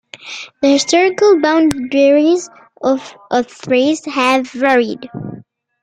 [0.63, 2.49] The historical boundaries
[2.81, 3.15] of
[3.45, 5.07] Thrace have varied.